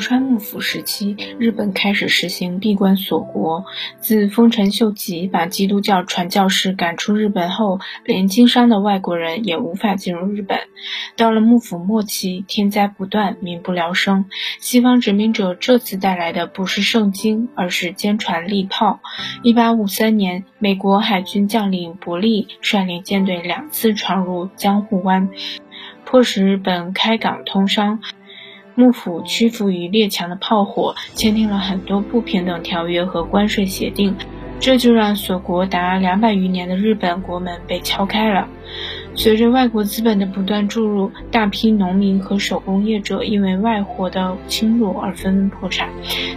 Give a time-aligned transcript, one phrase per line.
[0.00, 3.64] 川幕府时期，日本开始实行闭关锁国。
[4.00, 10.58] 自丰臣秀吉把基督教传教士赶出日本后，连经商的外国人也无法进入日本。
[11.16, 14.24] 到了幕府末期，天灾不断，民不聊生。
[14.58, 19.00] 西方殖民者这次带来的不是圣经，而是坚船利炮。
[19.42, 25.28] 一八五三年，美国海军将领伯利率领舰队两次闯入江户湾，
[26.06, 28.00] 迫使日本开港通商。
[28.80, 34.16] 幕府屈服于列强的炮火，签订了很多不平等条约和关税协定，
[34.58, 38.48] 这就让锁国达两百余年的日本国门被敲开了。
[39.14, 45.90] 随着外国资本的不断注入，大批农民和手工业者因为外货的侵入而纷纷破产。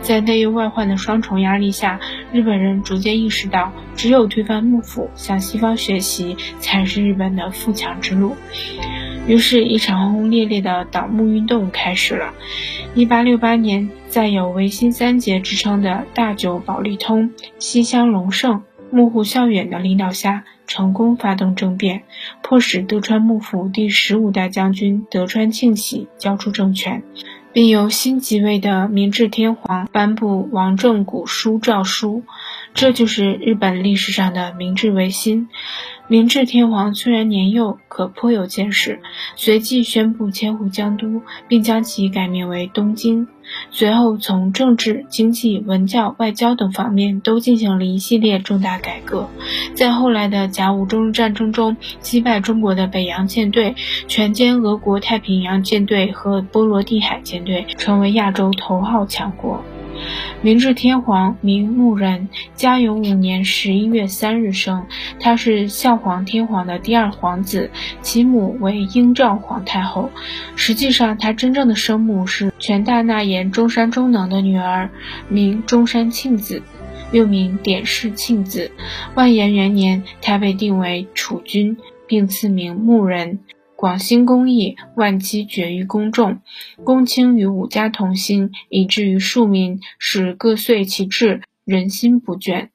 [0.00, 2.00] 在内忧外患的双重压力下，
[2.32, 8.34] 日本人逐渐意识到，只有推翻幕府，向西方学习，才是日本的富强之路。
[9.26, 12.34] 于是，一场轰轰烈烈的倒幕运动开始了。
[12.96, 22.02] 1868年，在有维新三杰之称的大久保利通、西乡隆盛、幕户孝远的领导下，成功发动政变，
[22.42, 27.04] 迫使德川幕府第十五代将军德川庆喜交出政权，
[27.52, 32.24] 并由新即位的明治天皇颁布王政古书诏书。
[32.72, 35.48] 这就是日本历史上的明治维新。
[36.06, 39.00] 明治天皇虽然年幼，可颇有见识，
[39.36, 43.28] 随即宣布迁户江都，并将其改名为东京。
[43.70, 49.28] 随后，从政治、经济、文教、外交等方面都进行了一系列重大改革。
[49.74, 53.76] 在后来的甲午中日战争中，击败中国的北洋舰队，
[54.08, 59.62] 全歼俄国太平洋舰队和波罗的海舰队，成为亚洲头号强国。
[60.42, 64.86] 明治天皇名穆仁，嘉永五年十一月三日生。
[65.18, 67.70] 他是孝皇天皇的第二皇子，
[68.00, 70.10] 其母为英照皇太后。
[70.56, 74.90] 实际上，他真正的生母是权大纳言中山忠能的女儿，
[75.28, 76.62] 名中山庆子，
[77.12, 78.70] 又名典氏庆子。
[79.14, 83.40] 万延元年，他被定为储君，并赐名穆仁。
[83.80, 86.42] 广兴公益，万机绝于公众，
[86.84, 91.40] 公卿与武家同心，以至于庶民，使各遂其志。
[91.64, 92.68] 人心不倦，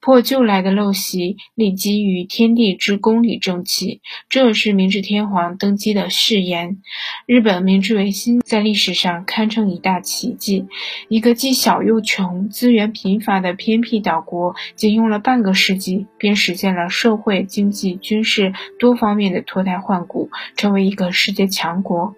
[0.00, 6.78] 破旧来的陋习，立基于天地之公理正气，这是明治天皇登基的誓言。
[7.26, 10.66] 日本明治维新在历史上堪称一大奇迹，
[11.08, 22.14] 一个既小又穷、资源贫乏的偏僻岛国，仅用了半个世纪，便实现了社会、经济、军事多方面的脱胎换骨，成为一个世界强国。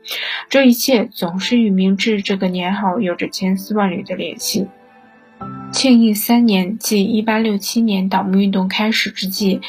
[0.48, 4.66] 这一切总是与明治这个年号有着千丝万缕的联系。
[5.72, 9.60] 庆应三年，即一八六七年倒幕运动开始之际，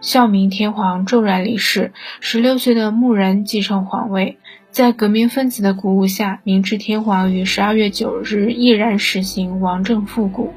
[0.00, 4.38] 孝明天皇骤然离世，十六岁的穆仁继承皇位。
[4.70, 10.52] 在革命分子的鼓舞下，明治天皇于十二月九日毅然实行王政复古。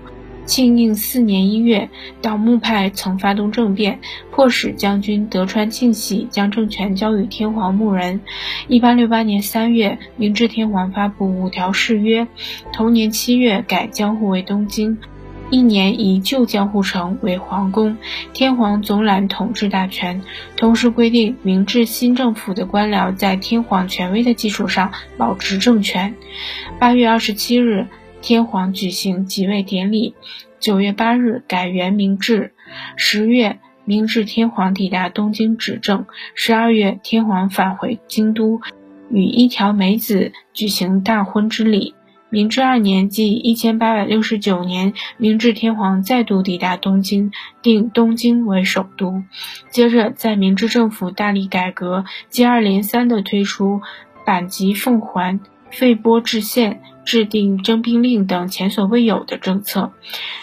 [0.50, 1.90] 庆应四年一月，
[2.24, 4.00] 倒幕派曾发动政变，
[4.32, 8.20] 迫使将军德川庆喜将政权交予天皇穆仁。
[8.68, 12.28] 一八六八年三月，明治天皇发布五条誓约，
[12.74, 14.98] 同年七月改江户为东京，
[15.52, 17.96] 一年以旧江户城为皇宫，
[18.34, 20.24] 天皇总揽统治大权，
[20.58, 26.16] 同时规定明治新政府的官僚在天皇权威的基础上保持政权。
[26.80, 27.86] 八月二十七日。
[28.22, 30.13] 天皇举行即位典礼，
[30.59, 32.53] 九月八日改元明治，
[32.97, 38.59] 十月明治天皇抵达东京执政，十二月天皇返回京都，
[39.09, 41.96] 与一条美子举行大婚之礼。
[42.30, 47.31] 明治二年，即一千八百六十九年，明治天皇再度抵达东京，
[47.63, 49.24] 定东京为首都。
[49.72, 53.81] 接着，在明治政府大力改革，接二连三地推出
[54.28, 55.40] 阪急奉还、
[55.72, 56.81] 废拨制宪。
[57.06, 59.94] 制定征兵令等前所未有的政策。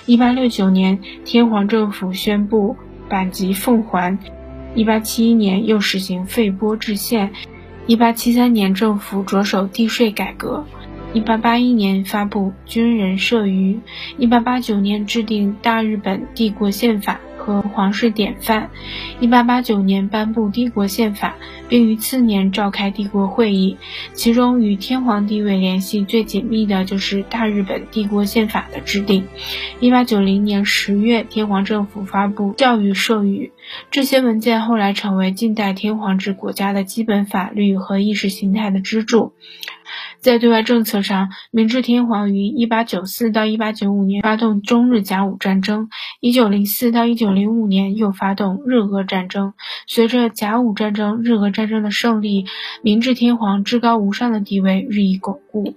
[0.04, 2.74] 一八六九年，天皇政府宣布
[3.08, 4.18] 版籍奉还；
[4.74, 7.28] 一八七一年又实行废拨制宪；
[7.86, 10.64] 一八七三年政府着手地税改革；
[11.12, 13.78] 一八八一年发布军人设于；
[14.18, 17.20] 一八八九年制定大日本帝国宪法。
[17.46, 18.70] 和皇室典范。
[19.20, 21.36] 一八八九年颁布帝国宪法，
[21.68, 23.76] 并于次年召开帝国会议。
[24.14, 29.26] 其中与天皇地位联系最紧密的就是大日本帝国宪法的制定。
[29.78, 33.52] 一八九零年十月，天皇政府发布教育授予。
[33.92, 39.32] 这些文件后来成为近代天皇制国家的基本法律和意识形态的支柱。
[40.26, 45.88] 在对外政策上，明治天皇于1894到1895年发动中日甲午战争
[46.20, 49.52] ，1904到1905年又发动日俄战争。
[49.86, 52.44] 随着甲午战争、日俄战争的胜利，
[52.82, 55.76] 明治天皇至高无上的地位日益巩固。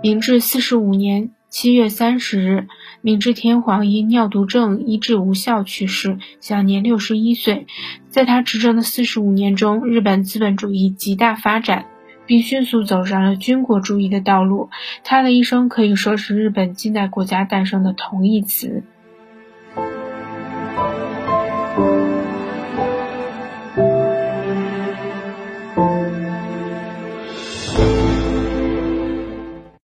[0.00, 2.68] 明治四十五年七月三十日，
[3.00, 7.66] 明治天皇因尿毒症医治无效去世，享年六十一岁。
[8.08, 11.86] 在他执政的四十五年中，日本资本主义极大发展，
[12.26, 14.70] 并迅速走上了军国主义的道路。
[15.04, 18.82] 他的一生可以说是日本近代国家诞生的同义词。